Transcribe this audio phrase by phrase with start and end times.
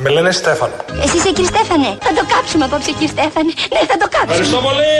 [0.00, 0.72] Με λένε Στέφανο.
[1.04, 1.98] Εσύ είσαι κύριε Στέφανε.
[2.00, 3.52] Θα το κάψουμε απόψε κύριε Στέφανε.
[3.72, 4.32] Ναι, θα το κάψουμε.
[4.32, 4.96] Ευχαριστώ πολύ.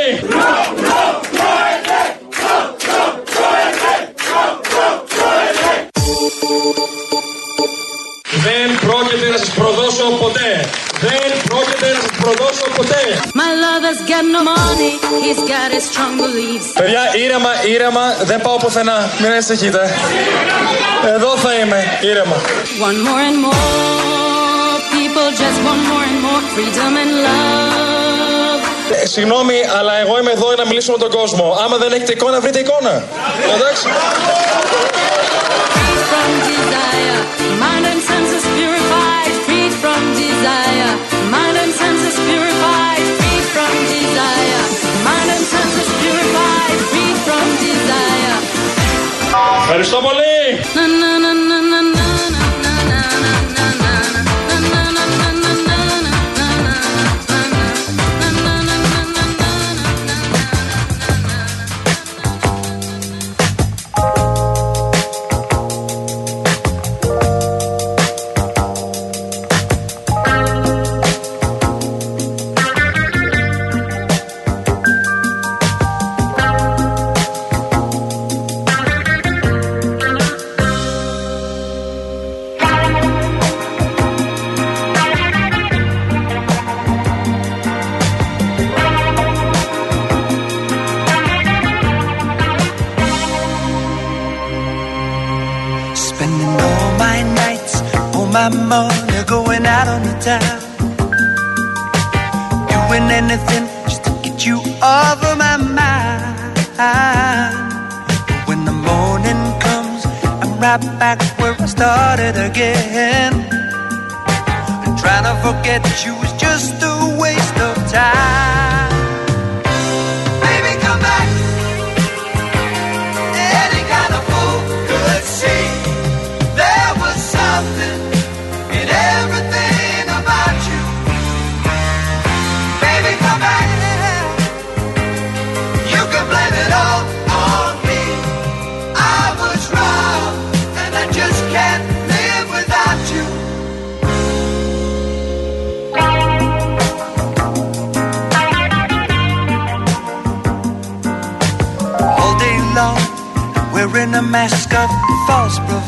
[8.46, 10.50] Δεν πρόκειται να σας προδώσω ποτέ.
[11.00, 13.02] Δεν πρόκειται να σας προδώσω ποτέ.
[13.42, 14.92] My lover's got no money,
[15.22, 16.68] he's got his strong beliefs.
[16.80, 19.10] Παιδιά, ήρεμα, ήρεμα, δεν πάω πουθενά.
[19.20, 19.94] Μην ανησυχείτε.
[21.14, 22.36] Εδώ θα είμαι, ήρεμα.
[22.88, 23.87] One more and more
[29.02, 31.56] Ε, συγγνώμη, αλλά εγώ είμαι εδώ για να μιλήσω με τον κόσμο.
[31.64, 33.02] Άμα δεν έχετε εικόνα, βρείτε εικόνα.
[33.54, 33.86] Εντάξει.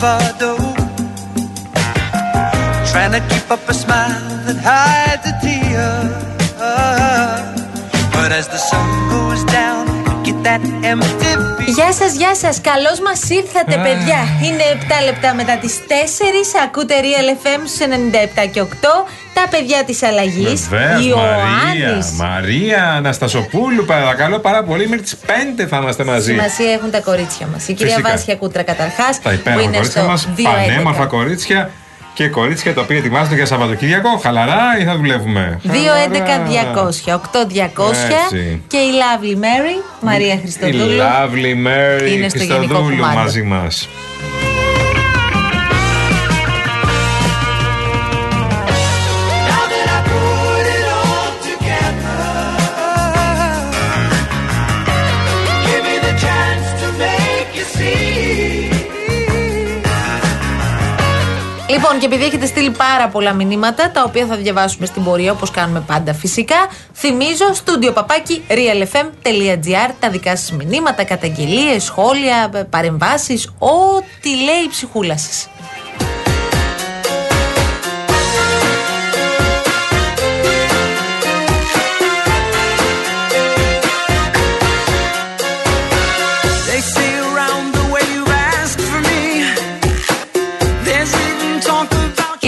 [0.00, 0.56] Bravado.
[2.90, 5.90] Trying to keep up a smile that hides a tear.
[8.12, 9.09] But as the sun
[11.66, 12.60] Γεια σας, γεια σας.
[12.60, 14.20] Καλώς μας ήρθατε, παιδιά.
[14.42, 16.54] Είναι 7 λεπτά μετά τις 4.
[16.64, 19.06] Ακούτε Real FM στους 97 και 8.
[19.34, 20.68] Τα παιδιά της αλλαγής.
[20.68, 22.10] Βεβαίως, Μαρία, Ιωάννης.
[22.10, 24.88] Μαρία Αναστασοπούλου, παρακαλώ πάρα πολύ.
[24.88, 26.32] Μέχρι τις 5 θα είμαστε μαζί.
[26.32, 27.68] Σημασία έχουν τα κορίτσια μας.
[27.68, 28.10] Η κυρία Φυσικά.
[28.10, 29.22] Βάσια Κούτρα καταρχάς.
[29.22, 31.70] Τα υπέροχα κορίτσια μας, πανέμορφα κορίτσια
[32.20, 34.08] και κορίτσια τα οποία ετοιμάζονται για Σαββατοκύριακο.
[34.22, 35.70] Χαλαρά ή θα δουλεύουμε; 2-11-200,
[37.12, 37.92] 8-200
[38.24, 38.62] Έτσι.
[38.66, 40.98] και η Lovely Mary, Μαρία Η Χριστοδούλου.
[40.98, 43.18] Lovely Mary Είναι στο γενικό Χριστοδούλου κουμάντο.
[43.18, 43.88] μαζί μας.
[61.92, 65.50] Λοιπόν, και επειδή έχετε στείλει πάρα πολλά μηνύματα, τα οποία θα διαβάσουμε στην πορεία όπως
[65.50, 66.56] κάνουμε πάντα φυσικά,
[66.94, 75.18] θυμίζω στούντιο παπάκι realfm.gr τα δικά σας μηνύματα, καταγγελίες, σχόλια, παρεμβάσεις, ό,τι λέει η ψυχούλα
[75.18, 75.48] σας.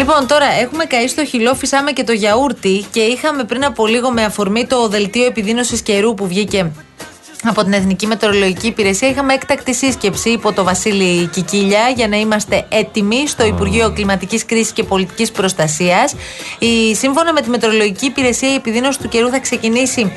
[0.02, 4.10] Λοιπόν, τώρα έχουμε καεί στο χυλό, φυσάμε και το γιαούρτι και είχαμε πριν από λίγο
[4.10, 6.70] με αφορμή το δελτίο επιδείνωσης καιρού που βγήκε
[7.44, 9.08] από την Εθνική Μετεωρολογική Υπηρεσία.
[9.08, 14.72] Είχαμε έκτακτη σύσκεψη υπό το Βασίλη Κικίλια για να είμαστε έτοιμοι στο Υπουργείο Κλιματικής Κρίσης
[14.72, 16.14] και Πολιτικής Προστασίας.
[16.92, 20.12] Σύμφωνα με τη Μετεωρολογική Υπηρεσία, η επιδείνωση του καιρού θα ξεκινήσει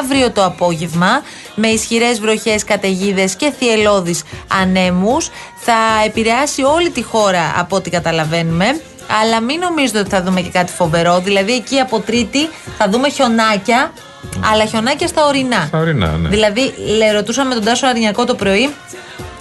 [0.00, 1.22] αύριο το απόγευμα
[1.54, 4.22] με ισχυρές βροχές, καταιγίδες και θυελώδεις
[4.60, 5.30] ανέμους.
[5.56, 5.74] Θα
[6.06, 8.80] επηρεάσει όλη τη χώρα από ό,τι καταλαβαίνουμε.
[9.22, 11.20] Αλλά μην νομίζετε ότι θα δούμε και κάτι φοβερό.
[11.20, 12.48] Δηλαδή, εκεί από Τρίτη
[12.78, 13.92] θα δούμε χιονάκια,
[14.52, 15.64] αλλά χιονάκια στα ορεινά.
[15.66, 16.28] Στα ορεινά, ναι.
[16.28, 18.74] Δηλαδή, λέ, ρωτούσαμε τον Τάσο Αρνιακό το πρωί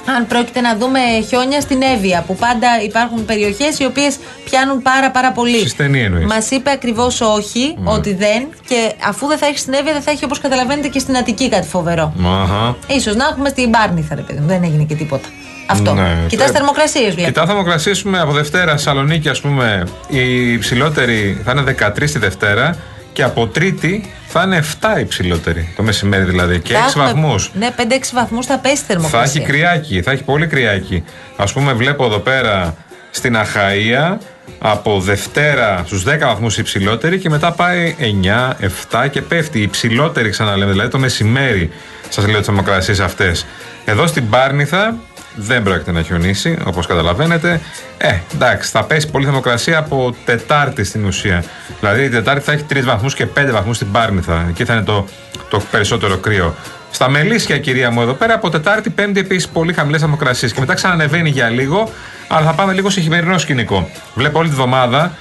[0.06, 5.12] αν πρόκειται να δούμε χιόνια στην Εύβοια, που πάντα υπάρχουν περιοχές οι οποίες πιάνουν πάρα
[5.12, 5.60] πάρα πολύ.
[5.60, 6.26] Στη στενή εννοείς.
[6.26, 8.48] Μας είπε ακριβώς όχι, ότι δεν.
[8.68, 11.50] Και αφού δεν θα έχεις στην Εύβοια, δεν θα έχει όπως καταλαβαίνετε και στην Αττική
[11.50, 12.14] κάτι φοβερό.
[12.26, 12.76] Αχα.
[13.02, 14.48] σω να έχουμε στην Μπάρνηθα, ρε παιδί μου.
[14.48, 15.28] Δεν έγινε και τίποτα.
[15.68, 15.94] Αυτό.
[15.94, 16.18] Ναι.
[16.28, 17.28] Κοιτάς Ε, θερμοκρασίες, βλέπω.
[17.28, 22.76] Κοιτάς, θα αποκρασίσουμε από Δευτέρα Θεσσαλονίκη, ας πούμε, η υψηλότερη θα είναι 13 τη Δευτέρα
[23.14, 25.74] και από Τρίτη θα είναι 7 υψηλότερη.
[25.76, 26.60] Το μεσημέρι δηλαδή.
[26.60, 27.52] Και 6 Θα έχουμε- βαθμούς.
[27.54, 29.42] Ναι, 5-6 βαθμούς θα πέσει η Θα θερμοκρασία.
[29.42, 31.04] έχει κρυάκι, θα έχει πολύ κρυάκι.
[31.36, 32.76] Α πούμε, βλέπω εδώ πέρα
[33.12, 34.18] στην Αχαία
[34.60, 39.60] από Δευτέρα στους 10 βαθμούς υψηλότερη και μετά πάει 9, 7 και πέφτει.
[39.60, 41.72] Η υψηλότερη ξαναλέμε, δηλαδή το μεσημέρι.
[42.10, 43.46] Σας λέω τις θερμοκρασίες αυτές.
[43.86, 44.96] Εδώ στην Πάρνηθα
[45.36, 47.62] δεν πρόκειται να χιονίσει, όπως καταλαβαίνετε.
[47.98, 51.44] Ε, εντάξει, θα πέσει πολύ θερμοκρασία από Τετάρτη στην ουσία.
[51.80, 54.46] Δηλαδή, η Τετάρτη θα έχει 3 βαθμούς και 5 βαθμούς στην Πάρνηθα.
[54.50, 55.08] Εκεί θα είναι το,
[55.50, 56.56] το περισσότερο κρύο.
[56.92, 60.54] Στα Μελίσια, κυρία μου, εδώ πέρα από Τετάρτη, Πέμπτη επίσης πολύ χαμηλές θερμοκρασίες.
[60.54, 61.90] Και μετά ξανανεβαίνει για λίγο,
[62.28, 63.90] αλλά θα πάμε λίγο σε χειμερινό σκηνικό.
[64.14, 65.12] Βλέπω όλη τη βδομάδα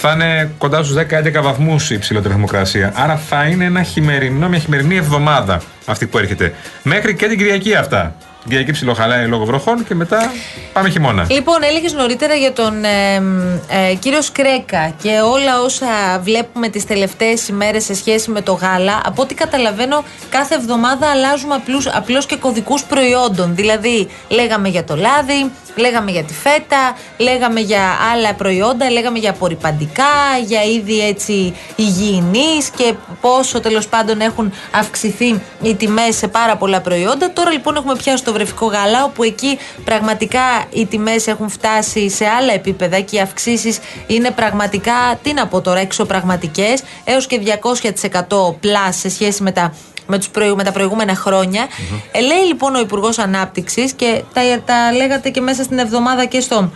[0.00, 2.92] θα είναι κοντά στους 10-11 βαθμούς η υψηλότερη θερμοκρασία.
[2.94, 6.54] Άρα θα είναι ένα χειμερινό, μια χειμερινή εβδομάδα αυτή που έρχεται.
[6.82, 8.14] Μέχρι και την Κυριακή αυτά.
[8.40, 10.32] Την Κυριακή ψιλοχαλάει λόγω βροχών και μετά
[10.72, 11.26] πάμε χειμώνα.
[11.30, 13.14] Λοιπόν, έλεγες νωρίτερα για τον ε,
[13.68, 15.86] ε, κύριο Σκρέκα και όλα όσα
[16.22, 19.00] βλέπουμε τις τελευταίες ημέρες σε σχέση με το γάλα.
[19.04, 21.62] Από ό,τι καταλαβαίνω, κάθε εβδομάδα αλλάζουμε
[21.92, 23.54] απλώς και κωδικούς προϊόντων.
[23.54, 27.82] Δηλαδή, λέγαμε για το λάδι, λέγαμε για τη φέτα, λέγαμε για
[28.12, 30.04] άλλα προϊόντα, λέγαμε για απορριπαντικά,
[30.46, 36.80] για είδη έτσι υγιεινής και πόσο τέλος πάντων έχουν αυξηθεί οι τιμές σε πάρα πολλά
[36.80, 37.32] προϊόντα.
[37.32, 40.40] Τώρα λοιπόν έχουμε πιάσει το βρεφικό γάλα, όπου εκεί πραγματικά
[40.70, 45.60] οι τιμές έχουν φτάσει σε άλλα επίπεδα και οι αυξήσεις είναι πραγματικά, τι να πω
[45.60, 47.40] τώρα, εξωπραγματικές, έως και
[48.28, 49.74] 200% πλάς σε σχέση με τα
[50.08, 51.66] με, τους προηγου- με τα προηγούμενα χρόνια.
[52.12, 56.40] Ε, λέει λοιπόν ο Υπουργός Ανάπτυξης και τα, τα λέγατε και μέσα στην εβδομάδα και
[56.40, 56.70] στο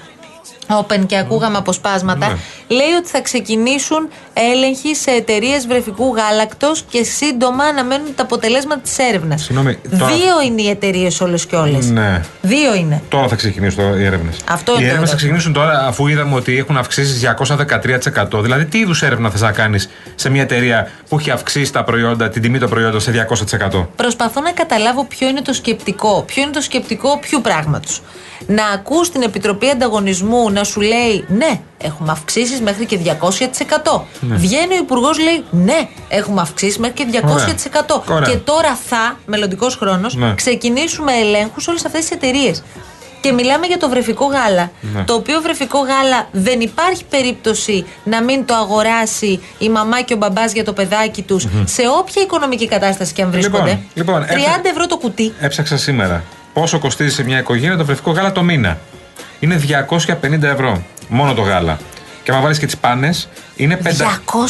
[0.67, 2.27] Open και ακούγαμε αποσπάσματα.
[2.29, 2.37] Ναι.
[2.77, 8.99] Λέει ότι θα ξεκινήσουν έλεγχοι σε εταιρείες βρεφικού γάλακτος και σύντομα αναμένουν τα αποτελέσματα της
[8.99, 9.43] έρευνας.
[9.43, 11.91] Συγγνώμη, τώρα- Δύο είναι οι εταιρείες όλες και όλες.
[11.91, 12.21] Ναι.
[12.43, 13.03] Δύο είναι.
[13.09, 14.37] Τώρα θα ξεκινήσουν οι έρευνες.
[14.51, 15.15] Αυτό Οι είναι το έρευνες θα ερώτημα.
[15.17, 18.41] ξεκινήσουν τώρα αφού είδαμε ότι έχουν αυξήσει 213%.
[18.43, 22.29] Δηλαδή, τι είδους έρευνα θες να κάνεις σε μια εταιρεία που έχει αυξήσει τα προϊόντα,
[22.29, 23.89] την τιμή των προϊόντων σε 200%.
[23.97, 26.23] Προσπαθώ να καταλάβω ποιο είναι το σκεπτικό.
[26.27, 28.03] Ποιο είναι το σκεπτικό ποιου πράγματος.
[28.47, 34.01] Να ακούς την Επιτροπή Ανταγωνισμού να σου λέει ναι, έχουμε αυξήσεις μέχρι και 200%.
[34.21, 38.03] Βγαίνει ο Υπουργός, λέει ναι, έχουμε αυξήσεις μέχρι και 200%.
[38.09, 38.29] Ωραία.
[38.31, 40.35] Και τώρα θα, μελλοντικός χρόνος, Ναι.
[40.35, 42.63] ξεκινήσουμε ελέγχους σε όλες αυτές τις εταιρείες.
[43.21, 44.71] Και μιλάμε για το βρεφικό γάλα.
[44.95, 45.03] Ναι.
[45.05, 50.17] Το οποίο βρεφικό γάλα δεν υπάρχει περίπτωση να μην το αγοράσει η μαμά και ο
[50.17, 53.81] μπαμπάς για το παιδάκι τους σε όποια οικονομική κατάσταση και αν βρίσκονται.
[53.95, 55.33] λοιπόν, 30 έφτα- ευρώ το κουτί.
[55.41, 58.79] Έψαξα σήμερα πόσο κοστίζει σε μια οικογένεια το βρεφικό γάλα το μήνα.
[59.43, 59.61] Είναι
[60.23, 60.83] 250 ευρώ.
[61.09, 61.79] Μόνο το γάλα.
[62.23, 63.89] Και αν βάλεις και τις πάνες, είναι 500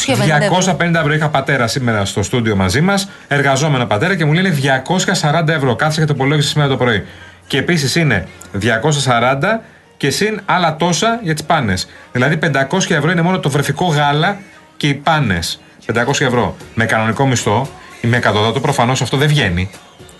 [0.07, 0.99] 250 ευρώ.
[0.99, 1.13] ευρώ.
[1.15, 5.77] Είχα πατέρα σήμερα στο στούντιο μαζί μας, εργαζόμενο πατέρα και μου λένε 240 ευρώ.
[5.77, 7.05] Κάθισα και το υπολόγισα σήμερα το πρωί.
[7.47, 8.29] Και επίσης είναι
[8.61, 9.61] 240
[9.97, 11.89] και συν άλλα τόσα για τις πάνες.
[12.13, 14.39] Δηλαδή 500 ευρώ είναι μόνο το βρεφικό γάλα
[14.77, 15.61] και οι πάνες.
[15.87, 16.57] 500 ευρώ.
[16.75, 17.69] Με κανονικό μισθό
[18.01, 19.71] ή με εκατοδότο προφανώς αυτό δεν βγαίνει.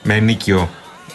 [0.03, 0.71] Με ενίκιο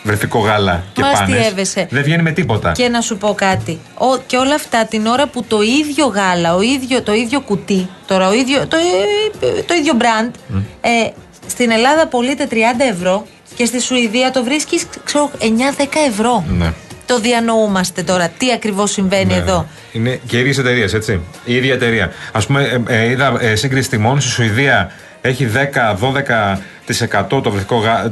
[0.07, 1.37] βρεφικό γάλα και Μας πάνες.
[1.39, 1.87] αστείευεσαι.
[1.89, 2.71] Δεν βγαίνει με τίποτα.
[2.71, 3.79] Και να σου πω κάτι.
[3.93, 7.89] Ο, και όλα αυτά την ώρα που το ίδιο γάλα, ο ίδιο, το ίδιο κουτί,
[8.07, 10.33] τώρα ο ίδιο, το, ε, το ίδιο μπραντ,
[10.81, 10.89] ε,
[11.47, 12.55] στην Ελλάδα πωλείται 30
[12.91, 16.43] ευρώ και στη Σουηδία το βρίσκεις, ξέρω, 9-10 ευρώ.
[16.47, 16.73] Ναι.
[17.05, 18.29] Το διανοούμαστε τώρα.
[18.37, 19.57] Τι ακριβώς συμβαίνει Ναι, εδώ.
[19.57, 19.99] ναι.
[19.99, 21.21] Είναι και οι ίδιε εταιρείε, έτσι.
[21.45, 22.11] Η ίδια εταιρεία.
[22.31, 25.49] Α πούμε, ε, ε, είδα ε, σύγκριση τιμών στη Σουηδία έχει
[27.29, 28.09] 10-12% το βρεφικό γάλα.
[28.09, 28.11] 10,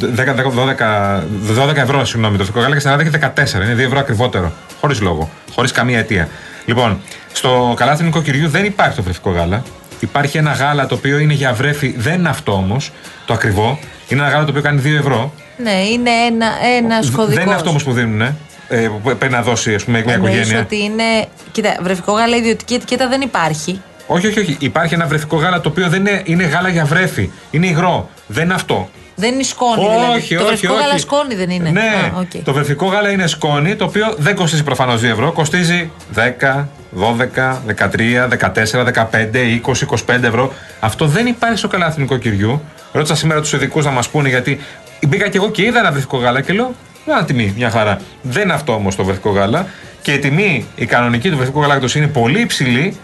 [1.69, 3.63] 12, ευρώ, συγγνώμη, το βρεφικό γάλα και στην Ελλάδα έχει 14.
[3.63, 4.51] Είναι 2 ευρώ ακριβότερο.
[4.79, 5.29] Χωρίς λόγο.
[5.53, 6.29] Χωρίς καμία αιτία.
[6.65, 7.01] Λοιπόν,
[7.33, 9.63] στο καλάθι νοικοκυριού δεν υπάρχει το βρεφικό γάλα.
[9.99, 12.91] Υπάρχει ένα γάλα το οποίο είναι για βρέφη, δεν είναι αυτό όμως,
[13.25, 13.79] το ακριβό.
[14.07, 15.33] Είναι ένα γάλα το οποίο κάνει 2 ευρώ.
[15.57, 16.47] Ναι, είναι ένα,
[16.77, 17.35] ένας κωδικός.
[17.35, 20.35] Δεν είναι αυτό όμως που δίνουν, ε, που πρέπει να δώσει ας πούμε, μια Εννοείς
[20.35, 20.59] οικογένεια.
[20.61, 21.03] ότι είναι.
[21.51, 23.81] Κοίτα, βρεφικό γάλα ιδιωτική ετικέτα δεν υπάρχει.
[24.07, 24.57] Όχι, όχι, όχι.
[24.59, 27.29] Υπάρχει ένα βρεφικό γάλα το οποίο δεν είναι, είναι γάλα για βρέφη.
[27.51, 28.09] Είναι υγρό.
[28.27, 28.89] Δεν είναι αυτό.
[29.15, 30.17] Δεν είναι σκόνη δηλαδή.
[30.17, 30.47] όχι, το όχι.
[30.47, 30.83] βρεφικό όχι.
[30.83, 31.69] γάλα σκόνη δεν είναι.
[31.69, 32.43] Ναι, Α, οκ.
[32.43, 35.31] το βρεφικό γάλα είναι σκόνη το οποίο δεν κοστίζει προφανώς 2 ευρώ.
[35.31, 40.53] Κοστίζει 10, 12, 13, 14, 15, 20, 25 ευρώ.
[40.79, 42.61] Αυτό δεν υπάρχει στο καλάθι νοικοκυριού.
[42.91, 44.59] Ρώτησα σήμερα τους ειδικούς να μας πούνε γιατί
[45.07, 46.75] μπήκα και εγώ και είδα ένα βρεφικό γάλα και λέω.
[47.05, 47.99] Μια τιμή, μια χαρά.
[48.21, 49.67] Δεν είναι αυτό όμως το βρεφικό γάλα.
[50.01, 52.97] Και η τιμή, η κανονική του βρεφικού γάλακτο είναι πολύ υψηλή,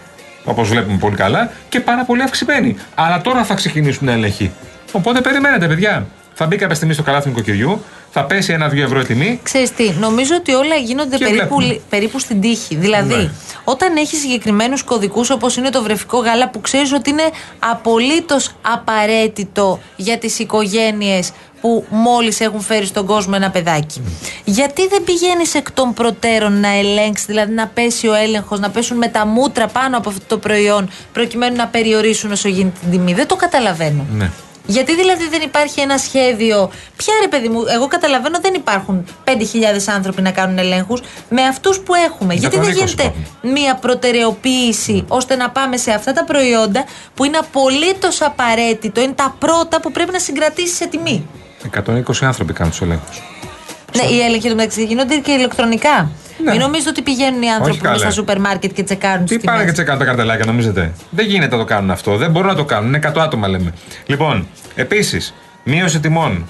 [0.44, 2.76] όπως βλέπουμε πολύ καλά, και πάρα πολύ αυξημένη.
[2.94, 4.52] Αλλά τώρα θα ξεκινήσουν έλεγχοι.
[4.92, 6.06] Οπότε περιμένετε, παιδιά.
[6.34, 7.84] Θα μπει κάποια στιγμή στο καλάθι νοικοκυριού,
[8.14, 9.40] θα πέσει ένα-δύο ευρώ η τιμή.
[9.42, 11.80] Ξέρεις τι, νομίζω ότι όλα γίνονται Και περίπου, βλέπουμε.
[11.88, 12.74] περίπου στην τύχη.
[12.74, 13.30] Δηλαδή, Ναι.
[13.64, 19.78] όταν έχεις συγκεκριμένους κωδικούς όπως είναι το βρεφικό γάλα που ξέρεις ότι είναι απολύτως απαραίτητο
[19.96, 24.02] για τις οικογένειες που μόλις έχουν φέρει στον κόσμο ένα παιδάκι.
[24.44, 28.96] Γιατί δεν πηγαίνεις εκ των προτέρων να ελέγξεις, δηλαδή να πέσει ο έλεγχος, να πέσουν
[28.96, 33.14] με τα μούτρα πάνω από αυτό το προϊόν, προκειμένου να περιορίσουν όσο γίνεται την τιμή.
[33.14, 34.06] Δεν το καταλαβαίνω.
[34.12, 34.30] Ναι.
[34.66, 39.32] Γιατί δηλαδή δεν υπάρχει ένα σχέδιο; Ποια ρε παιδί μου, εγώ καταλαβαίνω δεν υπάρχουν 5.000
[39.86, 42.34] άνθρωποι να κάνουν ελέγχους με αυτούς που έχουμε.
[42.34, 43.52] Γιατί δεν 120 γίνεται υπάρχουν.
[43.52, 49.36] μία προτεραιοποίηση ώστε να πάμε σε αυτά τα προϊόντα που είναι απολύτως απαραίτητο, είναι τα
[49.38, 51.26] πρώτα που πρέπει να συγκρατήσεις σε τιμή.
[51.86, 53.22] 120 άνθρωποι κάνουν τους ελέγχους.
[53.96, 56.10] Ναι, οι έλεγχοι του μεταξύ γίνονται και ηλεκτρονικά.
[56.44, 56.50] Ναι.
[56.50, 57.92] Μην νομίζετε ότι πηγαίνουν οι άνθρωποι καλέ.
[57.92, 61.26] μέσα στα σούπερ μάρκετ και τσεκάρουν Τι τις πάνε και τσεκάνουν τα καρτελάκια, νομίζετε; Δεν
[61.26, 62.16] γίνεται να το κάνουν αυτό.
[62.16, 62.88] Δεν μπορούν να το κάνουν.
[62.88, 63.72] Είναι 100 άτομα, λέμε.
[64.06, 66.48] Λοιπόν, επίσης, μείωση τιμών.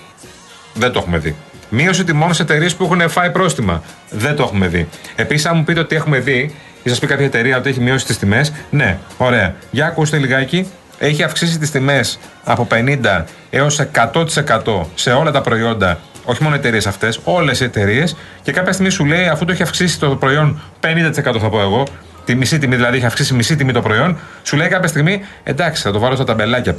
[0.74, 1.36] Δεν το έχουμε δει.
[1.68, 3.82] Μείωση τιμών σε εταιρείες που έχουν φάει πρόστιμα.
[4.10, 4.88] Δεν το έχουμε δει.
[5.16, 8.06] Επίσης, αν μου πείτε ότι έχουμε δει ή σας πει κάποια εταιρεία ότι έχει μειώσει
[8.06, 9.54] τις τιμές, ναι, ωραία.
[9.70, 10.66] Για ακούστε λιγάκι.
[10.98, 15.98] Έχει αυξήσει τις τιμές από 50 έως 100% σε όλα τα προϊόντα.
[16.24, 18.16] Όχι μόνο εταιρείες αυτές, όλες οι εταιρείες.
[18.42, 21.86] Και κάποια στιγμή σου λέει, αφού το έχει αυξήσει το προϊόν 50% θα πω εγώ,
[22.24, 25.82] τη μισή τιμή, δηλαδή έχει αυξήσει μισή τιμή το προϊόν, σου λέει κάποια στιγμή, εντάξει,
[25.82, 26.74] θα το βάλω στα ταμπελάκια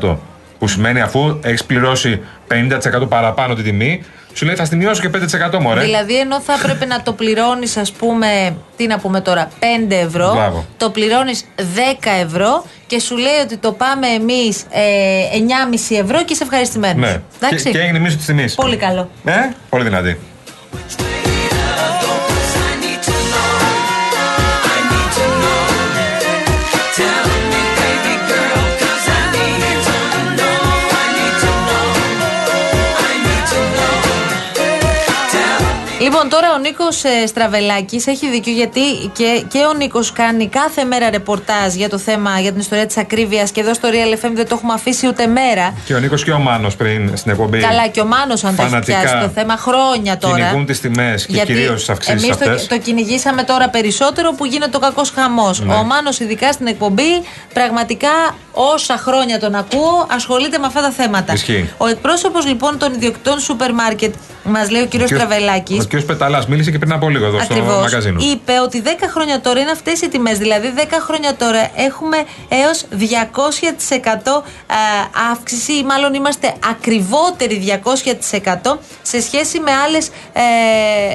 [0.00, 0.16] 5%.
[0.58, 4.02] Που σημαίνει αφού έχεις πληρώσει 50% παραπάνω την τιμή,
[4.38, 5.10] σου λέει θα στη μειώσω και
[5.54, 5.80] 5% μωρέ.
[5.80, 10.32] Δηλαδή, ενώ θα έπρεπε να το πληρώνεις, ας πούμε, τι να πούμε τώρα, 5 ευρώ,
[10.34, 10.66] Μπράβο.
[10.76, 11.62] το πληρώνεις 10
[12.24, 14.82] ευρώ και σου λέει ότι το πάμε εμείς ε,
[15.70, 17.10] 9,5 ευρώ και είσαι ευχαριστημένος.
[17.40, 17.48] Ναι.
[17.48, 18.54] Και, και έγινε μίσο της τιμής.
[18.54, 19.10] Πολύ καλό.
[19.24, 19.32] Ε,
[19.68, 20.18] πολύ δυνατή.
[36.00, 38.80] Λοιπόν, τώρα ο Νίκος ε, Στραβελάκης έχει δίκιο γιατί
[39.12, 42.96] και, και ο Νίκος κάνει κάθε μέρα ρεπορτάζ για το θέμα, για την ιστορία της
[42.96, 45.74] ακρίβειας και εδώ στο Real FM δεν το έχουμε αφήσει ούτε μέρα.
[45.84, 47.58] Και ο Νίκος και ο Μάνος πριν στην εκπομπή.
[47.58, 50.36] Καλά, και ο Μάνος, αν το έχει φανατικά πιάσει το θέμα χρόνια τώρα.
[50.36, 52.66] Κυνηγούν τις τιμές και κυρίως τις αυξήσεις εμείς αυτές.
[52.66, 55.60] το, το κυνηγήσαμε τώρα περισσότερο που γίνεται ο κακός χαμός.
[55.60, 55.74] Ναι.
[55.74, 58.10] Ο Μάνος, ειδικά στην εκπομπή, πραγματικά
[58.60, 61.32] όσα χρόνια τον ακούω, ασχολείται με αυτά τα θέματα.
[61.32, 61.70] Ισχύει.
[61.76, 65.84] Ο εκπρόσωπος λοιπόν των ιδιοκτητών σούπερ μάρκετ, μας λέει ο κύριος Τραβελάκης.
[65.84, 66.02] Ο κ.
[66.02, 67.80] Πεταλάς μίλησε και πριν από λίγο εδώ στο Ακριβώς.
[67.80, 68.20] μαγαζίνο.
[68.32, 70.38] Είπε ότι 10 χρόνια τώρα είναι αυτές οι τιμές.
[70.38, 72.16] Δηλαδή, 10 χρόνια τώρα έχουμε
[72.48, 74.76] έως 200% α,
[75.32, 77.80] αύξηση, ή μάλλον είμαστε ακριβότεροι
[78.64, 80.40] 200% σε σχέση με άλλες ε,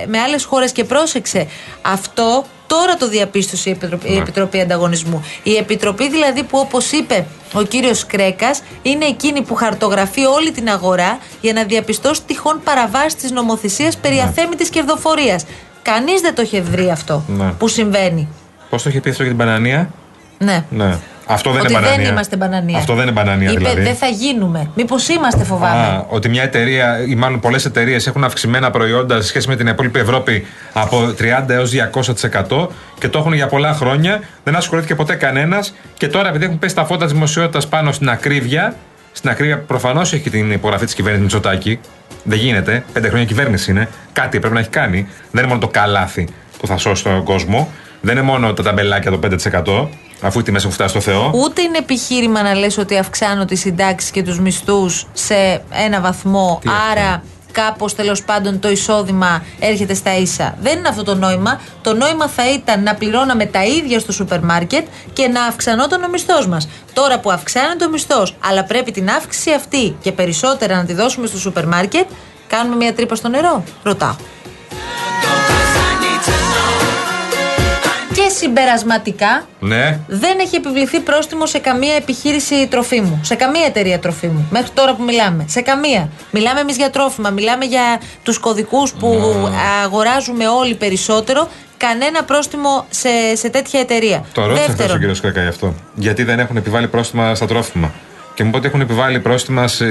[0.08, 0.72] με άλλες χώρες.
[0.72, 1.48] Και πρόσεξε,
[1.82, 4.20] αυτό τώρα το διαπίστωσε η Επιτροπή, η Ναι.
[4.22, 5.24] Επιτροπή Ανταγωνισμού.
[5.44, 10.70] Η Επιτροπή δηλαδή που όπως είπε ο κύριος Κρέκας είναι εκείνη που χαρτογραφεί όλη την
[10.70, 15.46] αγορά για να διαπιστώσει τυχόν παραβάσεις της νομοθεσίας περί αθέμητης κερδοφορίας.
[15.82, 17.52] Κανείς δεν το είχε βρει αυτό Ναι.
[17.52, 18.28] που συμβαίνει.
[18.70, 19.90] Πώς το είχε πει αυτό για την μπανανία.
[20.38, 20.66] Ναι.
[20.70, 20.98] Ναι.
[21.26, 22.04] Αυτό δεν ότι είναι μπανανία.
[22.04, 22.78] δεν είμαστε μπανανία.
[22.78, 23.82] Αυτό δεν είναι μπανανία Είπε, δηλαδή.
[23.82, 24.70] δεν θα γίνουμε.
[24.76, 25.86] Μήπως είμαστε, φοβάμαι.
[25.86, 29.68] Α, ότι μια εταιρεία ή μάλλον πολλές εταιρείες έχουν αυξημένα προϊόντα σε σχέση με την
[29.68, 32.68] υπόλοιπη Ευρώπη από 30 έως 200%
[33.00, 34.22] και το έχουν για πολλά χρόνια.
[34.44, 38.10] Δεν ασχολήθηκε ποτέ κανένας και τώρα επειδή έχουν πέσει τα φώτα της δημοσιότητας πάνω στην
[38.10, 38.76] ακρίβεια,
[39.12, 41.80] στην ακρίβεια προφανώς έχει και την υπογραφή της κυβέρνησης Μητσοτάκη.
[42.24, 42.84] Δεν γίνεται.
[42.94, 43.90] Πέντε χρόνια κυβέρνηση είναι.
[44.14, 45.08] Κάτι πρέπει να έχει κάνει.
[45.32, 46.28] Δεν είναι μόνο το καλάθι
[46.60, 47.70] που θα σώσει τον κόσμο.
[48.02, 49.20] Δεν είναι μόνο τα ταμπελάκια το
[49.64, 49.88] 5%,
[50.24, 51.32] αφού οι τιμέ έχουν φτάσει στο Θεό.
[51.36, 56.60] Ούτε είναι επιχείρημα να λες ότι αυξάνω τις συντάξεις και τους μισθούς σε ένα βαθμό,
[56.62, 60.56] Τι αυτό; άρα κάπως τέλος πάντων το εισόδημα έρχεται στα ίσα.
[60.62, 61.62] Δεν είναι αυτό το νόημα.
[61.82, 66.10] Το νόημα θα ήταν να πληρώναμε τα ίδια στο σούπερ μάρκετ και να αυξανόταν ο
[66.10, 66.68] μισθός μας.
[66.94, 71.28] Τώρα που αυξάνεται ο μισθός, αλλά πρέπει την αύξηση αυτή και περισσότερα να τη δώσουμε
[71.28, 72.08] στο σούπερ μάρκετ,
[72.48, 73.64] κάνουμε μια τρύπα στο νερό.
[73.84, 74.16] Ρωτάω.
[78.34, 80.00] Συμπερασματικά, Ναι.
[80.08, 83.20] δεν έχει επιβληθεί πρόστιμο σε καμία επιχείρηση τροφίμου.
[83.24, 84.48] Σε καμία εταιρεία τροφίμου.
[84.52, 85.46] Μέχρι τώρα που μιλάμε.
[85.48, 86.10] Σε καμία.
[86.32, 87.30] Μιλάμε εμείς για τρόφιμα.
[87.30, 89.20] Μιλάμε για τους κωδικούς που
[89.84, 91.50] αγοράζουμε όλοι περισσότερο.
[91.78, 94.26] Κανένα πρόστιμο σε, σε τέτοια εταιρεία.
[94.34, 95.74] Το ρώτησε χθες ο κύριο Κρέκα γι' αυτό.
[95.96, 97.92] Γιατί δεν έχουν επιβάλει πρόστιμα στα τρόφιμα.
[98.34, 99.86] Και μου είπε ότι έχουν επιβάλει πρόστιμα σε,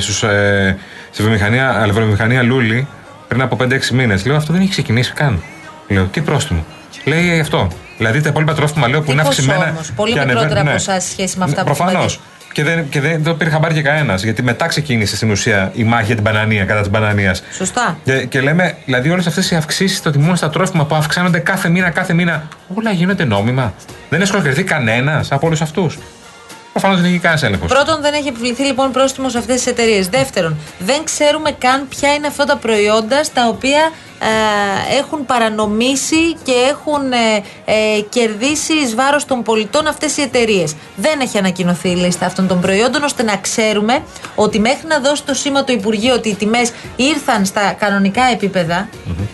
[0.00, 0.78] στους, ε,
[1.10, 2.86] στη βιομηχανία, αλευρομηχανία Λούλη
[3.28, 4.26] πριν από 5-6 μήνες.
[4.26, 5.42] Λέω αυτό δεν έχει ξεκινήσει καν.
[5.88, 6.64] Λέω τι πρόστιμο.
[7.04, 7.68] Λέει αυτό.
[7.96, 9.70] Δηλαδή τα υπόλοιπα τρόφιμα λέω που Τι είναι ποσό αυξημένα.
[9.70, 11.94] όμως, πολύ και μικρότερα ανεβαίνουν- από εσάς σε σχέση με αυτά που Προφανώς.
[11.94, 12.18] έχουμε δει.
[12.52, 14.22] Και δεν, και δεν το πήρε χαμπάρι και κανένας.
[14.22, 17.36] Γιατί μετά ξεκίνησε στην ουσία η μάχη για την μπανανία, κατά της μπανανία.
[17.56, 17.98] Σωστά.
[18.04, 21.68] Και, και λέμε, δηλαδή, όλες αυτές οι αυξήσεις των τιμών στα τρόφιμα που αυξάνονται κάθε
[21.68, 23.74] μήνα, κάθε μήνα, όλα γίνονται νόμιμα.
[24.08, 25.98] Δεν έχει σχολιαστεί κανένας από όλους αυτούς.
[26.74, 27.68] Προφανώς δεν έχει κανένα έλεγχος.
[27.68, 30.08] Πρώτον, δεν έχει επιβληθεί λοιπόν πρόστιμο σε αυτές τις εταιρείες.
[30.08, 36.52] Δεύτερον, δεν ξέρουμε καν ποια είναι αυτά τα προϊόντα στα οποία ε, έχουν παρανομήσει και
[36.70, 40.74] έχουν ε, ε, κερδίσει εις βάρος των πολιτών αυτές οι εταιρείες.
[40.96, 44.02] Δεν έχει ανακοινωθεί η λίστα αυτών των προϊόντων ώστε να ξέρουμε
[44.34, 48.88] ότι μέχρι να δώσει το σήμα το Υπουργείο ότι οι τιμές ήρθαν στα κανονικά επίπεδα,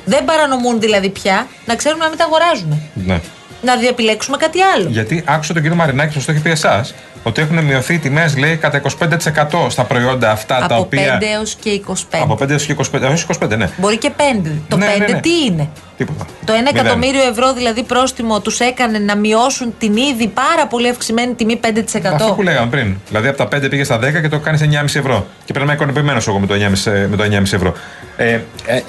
[0.04, 2.80] δεν παρανομούν δηλαδή πια, να ξέρουμε να μην τα αγοράζουμε.
[2.94, 3.20] Ναι.
[3.62, 4.88] Να διαπιλέξουμε κάτι άλλο.
[4.88, 8.37] Γιατί άκουσα τον κύριο Μαρινάκη, σας το έχει πει εσάς, ότι έχουν μειωθεί οι τιμές,
[8.37, 11.19] λέει, κατά 25% στα προϊόντα αυτά τα Από 5 οποία.
[11.33, 11.95] έως και 25.
[12.23, 13.11] Από 5 έως και 25.
[13.11, 13.69] Όχι 25, ναι.
[13.76, 14.11] Μπορεί και
[14.45, 14.50] 5.
[14.69, 15.21] Το Ναι, 5 ναι, ναι.
[15.21, 16.25] τι είναι; Τίποτα.
[16.45, 16.76] Το 1 Μηδέν.
[16.76, 21.67] εκατομμύριο ευρώ δηλαδή πρόστιμο τους έκανε να μειώσουν την ήδη πάρα πολύ αυξημένη τιμή 5%.
[22.05, 22.97] Αυτό που λέγαμε πριν.
[23.09, 25.26] Δηλαδή από τα 5 πήγε στα 10 και το κάνεις 9,5 ευρώ.
[25.45, 27.75] Και πρέπει να είμαι ικανοποιημένο εγώ με το 9,5, με το 9,5 ευρώ.
[28.17, 28.83] Ε, ε, ε,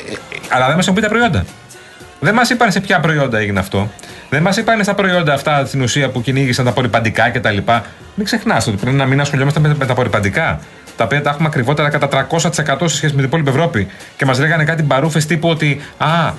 [0.50, 1.46] αλλά δεν μας έχουν πει τα προϊόντα.
[2.24, 3.90] Δεν μας είπαν σε ποια προϊόντα έγινε αυτό.
[4.30, 7.58] Δεν μας είπαν στα προϊόντα αυτά στην ουσία που κυνήγησαν τα απορριπαντικά κτλ.
[8.16, 10.60] Μην ξεχνάς ότι πριν να μην ασχολιόμαστε με, με τα απορριπαντικά.
[10.98, 12.40] Τα οποία τα έχουμε ακριβότερα κατά 300%
[12.80, 13.88] σε σχέση με την υπόλοιπη Ευρώπη.
[14.18, 16.34] Και μας λέγανε κάτι μπαρούφες τύπου ότι Α,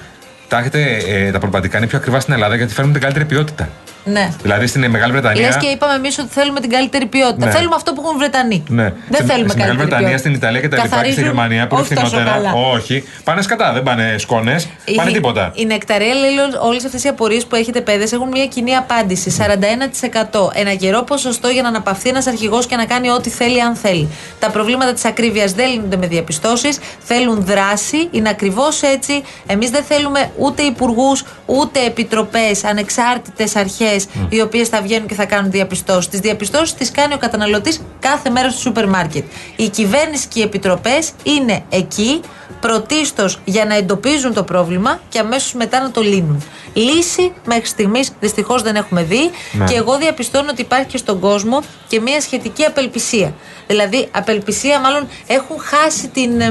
[0.49, 3.69] τα, έχετε, ε, τα απορριπαντικά είναι πιο ακριβά στην Ελλάδα γιατί φέρνουν την καλύτερη ποιότητα.
[4.05, 4.33] Ναι.
[4.43, 5.47] Δηλαδή στην Μεγάλη Βρετανία.
[5.47, 7.47] Λες και είπαμε εμείς ότι θέλουμε την καλύτερη ποιότητα.
[7.47, 7.53] Ναι.
[7.53, 8.63] Θέλουμε αυτό που έχουν οι Βρετανοί.
[8.69, 8.83] Ναι.
[8.83, 10.19] Δεν Στην- θέλουμε στην Μεγάλη καλύτερη Βρετανία, ποιότητα.
[10.19, 12.37] στην Ιταλία και τα λοιπά και στη Καθαρίζουν Γερμανία που είναι όχι τόσο φθηνότερα.
[12.37, 12.53] καλά.
[12.75, 13.05] Όχι.
[13.25, 14.69] Πάνε σκατά, δεν πάνε σκόνες.
[14.85, 15.53] Η- Πάνε τίποτα.
[15.55, 16.31] Η νεκταρία λέει
[16.63, 19.31] όλες αυτές οι απορίες που έχετε παιδες έχουν μια κοινή απάντηση.
[19.31, 20.51] 41%.
[20.55, 24.09] Ένα γερό ποσοστό για να αναπαυθεί ένας αρχηγός και να κάνει ό,τι θέλει, αν θέλει.
[24.39, 26.79] Τα προβλήματα της ακρίβειας δεν λύνονται με διαπιστώσεις.
[27.05, 28.09] Θέλουν δράση.
[28.11, 29.23] Είναι ακριβώς έτσι.
[29.47, 33.91] Εμείς δεν θέλουμε ούτε υπουργούς, ούτε επιτροπές, ανεξάρτητες αρχές,
[34.29, 36.09] οι οποίες θα βγαίνουν και θα κάνουν διαπιστώσεις.
[36.09, 39.25] Τις διαπιστώσεις τις κάνει ο καταναλωτής κάθε μέρα στο σούπερ μάρκετ.
[39.57, 42.21] Η κυβέρνηση και οι επιτροπές είναι εκεί
[42.61, 46.43] πρωτίστως για να εντοπίζουν το πρόβλημα και αμέσως μετά να το λύνουν.
[46.73, 49.65] Λύση μέχρι στιγμής δυστυχώς δεν έχουμε δει Ναι.
[49.65, 53.35] και εγώ διαπιστώνω ότι υπάρχει και στον κόσμο και μια σχετική απελπισία.
[53.67, 56.43] Δηλαδή, απελπισία, μάλλον έχουν χάσει την.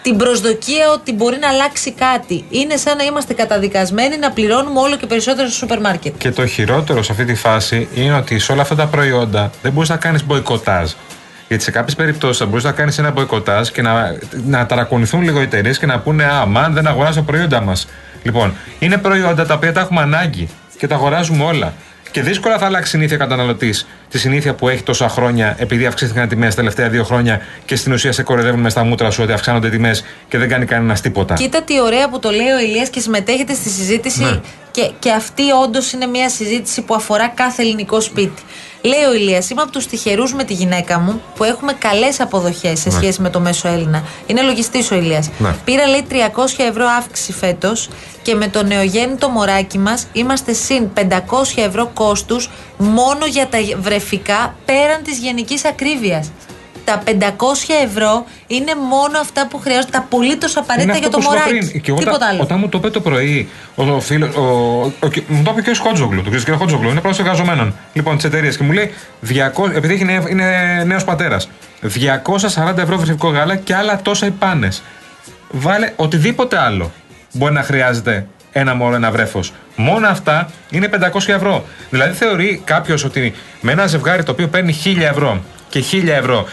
[0.00, 2.44] Εμ, Την προσδοκία ότι μπορεί να αλλάξει κάτι.
[2.50, 6.14] Είναι σαν να είμαστε καταδικασμένοι να πληρώνουμε όλο και περισσότερο στο σούπερ μάρκετ.
[6.18, 9.72] Και το χειρότερο σε αυτή τη φάση είναι ότι σε όλα αυτά τα προϊόντα δεν
[9.72, 10.90] μπορείς να κάνεις μποϊκοτάζ.
[11.48, 15.40] Γιατί σε κάποιες περιπτώσεις θα μπορείς να κάνεις ένα μποϊκοτάζ και να, να ταρακονηθούν λίγο
[15.40, 17.88] οι εταιρείες και να πούνε Α, μαν δεν αγοράζω τα προϊόντα μας.
[18.22, 20.48] Λοιπόν, είναι προϊόντα τα οποία τα έχουμε ανάγκη
[20.78, 21.72] και τα αγοράζουμε όλα.
[22.10, 26.26] Και δύσκολα θα αλλάξει συνήθεια καταναλωτής τη συνήθεια που έχει τόσα χρόνια επειδή αυξήθηκαν οι
[26.26, 29.32] τιμές τα τελευταία δύο χρόνια και στην ουσία σε κοροϊδεύουν μες στα μούτρα σου ότι
[29.32, 31.34] αυξάνονται οι τιμές και δεν κάνει κανένας τίποτα.
[31.34, 34.22] Κοίτα τι ωραία που το λέει ο Ηλίας και συμμετέχετε στη συζήτηση.
[34.22, 34.40] Ναι.
[34.70, 38.42] Και, και αυτή όντως είναι μια συζήτηση που αφορά κάθε ελληνικό σπίτι.
[38.82, 42.80] Λέει ο Ηλίας, είμαι από τους τυχερούς με τη γυναίκα μου που έχουμε καλές αποδοχές
[42.80, 44.04] σε σχέση με το μέσο Έλληνα.
[44.26, 45.30] Είναι λογιστής ο Ηλίας.
[45.38, 45.54] Ναι.
[45.64, 47.88] Πήρα, λέει, 300 ευρώ αύξηση φέτος
[48.22, 54.54] και με το νεογέννητο μωράκι μας είμαστε συν 500 ευρώ κόστους μόνο για τα βρεφικά
[54.64, 56.30] πέραν της γενικής ακρίβειας.
[56.84, 57.10] Τα 500
[57.84, 61.66] ευρώ είναι μόνο αυτά που χρειάζονται, τα απολύτως απαραίτητα για το που σου είπα μωράκι.
[61.68, 61.80] πριν.
[61.82, 62.42] Και εγώ Τίποτα όταν, άλλο.
[62.42, 64.34] όταν μου το είπε το πρωί, ο, ο φίλος.
[64.34, 67.00] Ο, ο, ο- μου το είπε και ο Χότζογλου, το ξέρεις και ο Χότζογλου, είναι
[67.00, 68.94] πρώτο εργαζομένων λοιπόν τη εταιρεία και μου λέει
[69.28, 70.46] 200, επειδή έχει νέο, είναι
[70.86, 71.48] νέος πατέρας,
[71.82, 74.82] 240 ευρώ βρεφικό γάλα και άλλα τόσα οι πάνες.
[75.50, 76.90] Βάλε οτιδήποτε άλλο
[77.32, 79.52] μπορεί να χρειάζεται ένα μωρό, ένα βρέφος.
[79.76, 81.64] Μόνο αυτά είναι 500 ευρώ.
[81.90, 86.46] Δηλαδή θεωρεί κάποιος ότι με ένα ζευγάρι το οποίο παίρνει 1000 ευρώ και 1000 ευρώ,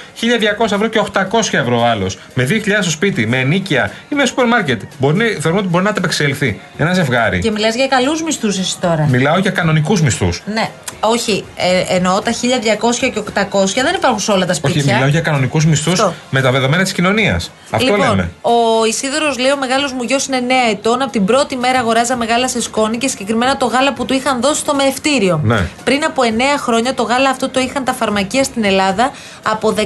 [0.60, 4.46] 1200 ευρώ και 800 ευρώ άλλος, με 2000 στο σπίτι, με ενίκεια ή με σούπερ
[4.48, 7.40] μάρκετ, μπορεί, να- θεωρούμε ότι μπορεί να ανταπεξέλθει ένα ζευγάρι.
[7.40, 9.08] Και μιλάς για καλούς μισθούς εσύ τώρα.
[9.12, 10.42] Μιλάω για κανονικούς μισθούς.
[10.54, 10.70] Ναι.
[11.00, 14.82] Όχι, ε, εννοώ τα 1200 και 800 δεν υπάρχουν σε όλα τα σπίτια.
[14.82, 16.14] Όχι, μιλάω για κανονικούς μισθούς Αυτό.
[16.30, 17.52] με τα δεδομένα της κοινωνίας.
[17.72, 18.30] Αυτό λοιπόν, λέμε.
[18.42, 21.02] ο Ισίδωρος λέει: Ο μεγάλος μου γιος είναι 9 ετών.
[21.02, 24.42] Από την πρώτη μέρα αγοράζαμε γάλα σε σκόνη και συγκεκριμένα το γάλα που του είχαν
[24.42, 25.42] δώσει στο μεευτήριο.
[25.44, 25.60] Ναι.
[25.84, 29.07] Πριν από 9 χρόνια το γάλα αυτό το είχαν τα φαρμακεία στην Ελλάδα
[29.44, 29.84] από 14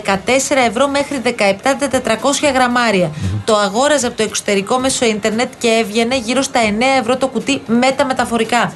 [0.68, 3.12] ευρώ μέχρι 17.400 γραμμάρια.
[3.46, 7.62] Το αγόραζε από το εξωτερικό μέσω ίντερνετ και έβγαινε γύρω στα 9 ευρώ το κουτί
[7.68, 8.74] με τα μεταφορικά.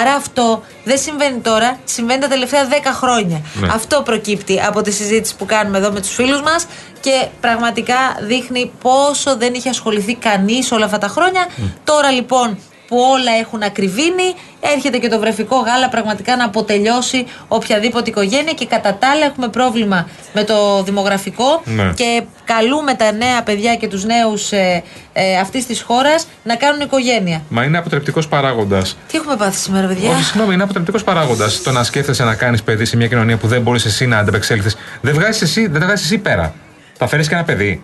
[0.00, 3.42] Άρα αυτό δεν συμβαίνει τώρα, συμβαίνει τα τελευταία 10 χρόνια.
[3.54, 3.68] Ναι.
[3.72, 6.66] Αυτό προκύπτει από τη συζήτηση που κάνουμε εδώ με τους φίλους μας
[7.00, 11.46] και πραγματικά δείχνει πόσο δεν είχε ασχοληθεί κανείς όλα αυτά τα χρόνια.
[11.84, 12.58] Τώρα λοιπόν
[12.90, 14.28] που όλα έχουν ακριβήνει,
[14.60, 19.48] έρχεται και το βρεφικό γάλα πραγματικά να αποτελειώσει οποιαδήποτε οικογένεια και κατά τα άλλα έχουμε
[19.48, 21.92] πρόβλημα με το δημογραφικό Ναι.
[21.94, 26.80] και καλούμε τα νέα παιδιά και τους νέους ε, ε, αυτής της χώρας να κάνουν
[26.80, 27.42] οικογένεια.
[27.48, 28.96] Μα είναι αποτρεπτικός παράγοντας.
[29.08, 32.62] Τι έχουμε πάθει σήμερα, παιδιά; Όχι, συγγνώμη, είναι αποτρεπτικός παράγοντας το να σκέφτεσαι να κάνεις
[32.62, 34.76] παιδί σε μια κοινωνία που δεν μπορείς εσύ να ανταπεξέλθεις.
[35.00, 36.54] Δεν βγάζεις εσύ, δεν βγάζεις εσύ πέρα.
[36.96, 37.82] Θα φέρεις και ένα παιδί.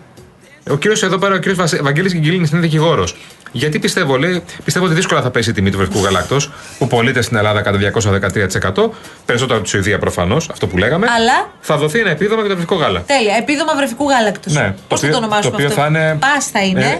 [0.69, 3.15] Ο κύριος εδώ πέρα, ο κύριος Βαγγέλης Γκυλίνη είναι δικηγόρος.
[3.51, 7.21] Γιατί πιστεύω, λέει, πιστεύω ότι δύσκολα θα πέσει η τιμή του βρεφικού γαλάκτος που πωλείται
[7.21, 8.93] στην Ελλάδα κατά 213%.
[9.25, 11.07] Περισσότερο από τη Σουηδία προφανώς, αυτό που λέγαμε.
[11.17, 13.01] Αλλά- Θα δοθεί ένα επίδομα για το βρεφικό γάλα.
[13.01, 13.35] Τέλεια.
[13.35, 14.53] Επίδομα βρεφικού γάλακτος.
[14.53, 16.85] Ναι, Πώς θα οποίο- το ονομάσουμε το οποίο αυτό; θα είναι- Πας θα είναι.
[16.85, 16.97] Ε,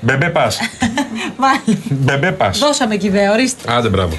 [0.00, 0.58] Μπεμπέ πας.
[1.42, 1.82] Μάλλον.
[1.88, 2.58] Μπεμπέ πας.
[2.58, 3.72] Δώσαμε και ιδέα, ορίστε.
[3.72, 4.18] Άντε, μπράβο.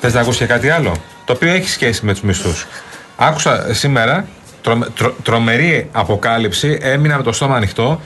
[0.00, 0.92] Θες να ακούσεις και κάτι άλλο,
[1.24, 2.66] το οποίο έχει σχέση με τους μισθούς.
[3.20, 4.26] Άκουσα σήμερα
[4.62, 8.00] τρομε- τρο- τρομερή αποκάλυψη, έμεινα με το στόμα ανοιχτό,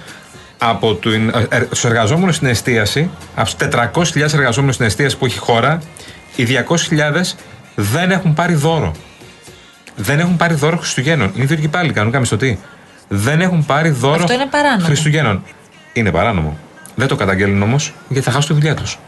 [0.59, 1.11] από του
[1.71, 5.83] τους εργαζόμενους στην εστίαση, από τους 400.000 εργαζόμενους στην εστίαση που έχει η χώρα,
[6.37, 7.35] οι 200.000
[7.75, 8.93] δεν έχουν πάρει δώρο.
[9.97, 11.31] Δεν έχουν πάρει δώρο Χριστουγέννων.
[11.35, 12.59] Είναι ιδιωτικοί πάλι, κανονικά μισθωτοί.
[13.09, 14.85] Δεν έχουν πάρει δώρο Αυτό είναι παράνομο.
[14.85, 15.43] Χριστουγέννων.
[15.93, 16.59] Είναι παράνομο.
[16.95, 18.99] Δεν το καταγγέλνουν όμως γιατί θα χάσουν τη δουλειά τους.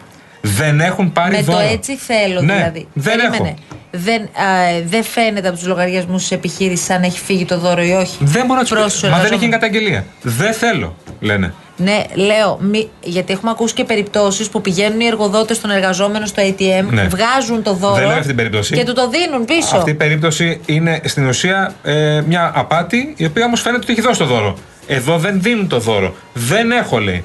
[0.46, 1.58] Δεν έχουν πάρει Με δώρο.
[1.58, 2.86] το έτσι θέλω Ναι, δηλαδή.
[2.92, 3.48] Δεν Περίμενε.
[3.48, 3.56] έχω.
[3.90, 7.82] Δεν, α, ε, δεν φαίνεται από τους λογαριασμούς της επιχείρησης αν έχει φύγει το δώρο
[7.82, 8.16] ή όχι.
[8.20, 8.88] Δεν μπορώ να τους Προς πω.
[8.90, 9.54] τους Μα δεν έχει εργαζόμενους.
[9.60, 10.04] καταγγελία.
[10.22, 11.54] Δεν θέλω, λένε.
[11.76, 16.42] Ναι, λέω, μη, γιατί έχουμε ακούσει και περιπτώσεις που πηγαίνουν οι εργοδότες των εργαζόμενων στο
[16.42, 17.02] ATM, Ναι.
[17.02, 18.74] βγάζουν το δώρο Δεν λέω αυτή την περίπτωση.
[18.74, 19.76] και του το δίνουν πίσω.
[19.76, 24.00] Αυτή η περίπτωση είναι στην ουσία ε, μια απάτη η οποία όμως φαίνεται ότι έχει
[24.00, 24.56] δώσει το δώρο.
[24.86, 26.14] Εδώ δεν δίνουν το δώρο.
[26.32, 27.24] Δεν έχω, λέει.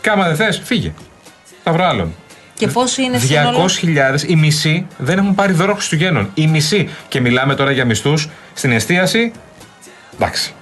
[0.00, 0.92] Κάμα δεν θες, φύγε.
[1.64, 2.14] Θα βρω άλλον.
[2.66, 3.68] Και πόσο είναι σύνολο.
[3.82, 6.30] 200.000, οι μισοί δεν έχουν πάρει δώρο Χριστουγέννων.
[6.34, 6.88] Οι μισοί.
[7.08, 9.32] Και μιλάμε τώρα για μισθούς στην εστίαση.
[10.14, 10.52] Εντάξει.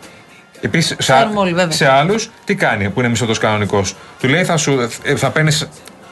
[0.61, 1.71] Επίσης, σε, Ξέρουμε όλοι, βέβαια.
[1.71, 3.97] σε άλλους, τι κάνει που είναι μισθωτός κανονικός.
[4.21, 5.69] Του λέει θα, σου, ε, θα παίρνεις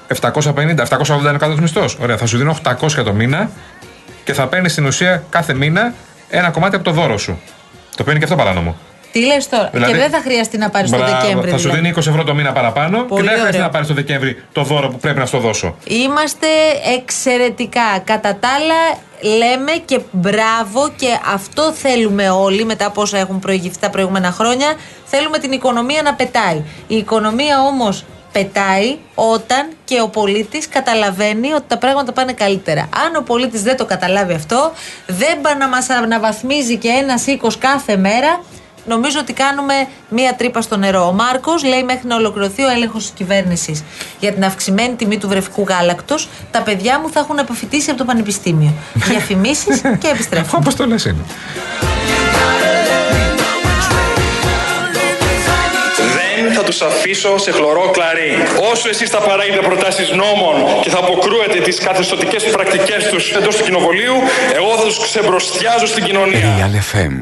[0.08, 1.96] 750, 780 είναι ο κάτω μισθός.
[2.00, 3.50] Ωραία, θα σου δίνω 800 το μήνα
[4.24, 5.94] και θα παίρνεις στην ουσία κάθε μήνα
[6.28, 7.40] ένα κομμάτι από το δώρο σου.
[7.96, 8.76] Το οποίο είναι και αυτό παράνομο.
[9.12, 11.50] Τι λες τώρα; Δηλαδή- και δεν θα χρειαστεί να πάρεις το Μπράβο, Δεκέμβρη.
[11.50, 11.80] Θα σου δηλαδή.
[11.80, 13.60] δίνει 20 ευρώ το μήνα παραπάνω Πολύ και δεν χρειάζεται ωραίο.
[13.62, 15.76] να πάρεις το Δεκέμβρη το δώρο που πρέπει να στο δώσω.
[15.84, 16.46] Είμαστε
[16.96, 17.98] εξαιρετικά.
[18.04, 18.98] Κατά τα άλλα,
[19.36, 24.74] λέμε και μπράβο και αυτό θέλουμε όλοι μετά από όσα έχουν προηγηθεί τα προηγούμενα χρόνια.
[25.04, 26.62] Θέλουμε την οικονομία να πετάει.
[26.86, 32.80] Η οικονομία όμως πετάει όταν και ο πολίτης καταλαβαίνει ότι τα πράγματα πάνε καλύτερα.
[33.06, 34.72] Αν ο πολίτης δεν το καταλάβει αυτό,
[35.06, 38.40] δεν πάει να μας αναβαθμίζει και ένας οίκος κάθε μέρα,
[38.86, 39.74] Νομίζω ότι κάνουμε
[40.08, 41.06] μία τρύπα στο νερό.
[41.06, 43.84] Ο Μάρκος λέει μέχρι να ολοκληρωθεί ο έλεγχος της κυβέρνησης
[44.20, 48.04] για την αυξημένη τιμή του βρεφικού γάλακτος, τα παιδιά μου θα έχουν αποφυτίσει από το
[48.04, 48.72] πανεπιστήμιο.
[49.10, 50.58] Διαφημίσεις και επιστρέφουμε.
[50.60, 51.24] Όπως το λες είναι.
[56.42, 58.32] Δεν θα τους αφήσω σε χλωρό κλαρί.
[58.72, 63.64] Όσο εσείς θα παράγετε προτάσεις νόμων και θα αποκρούετε τις καθεστωτικές πρακτικές τους εντός του
[63.64, 64.14] κοινοβουλίου,
[64.54, 66.70] εγώ θα τους ξεμπροστιάζω στην κοινωνία.
[66.72, 67.20] Real FM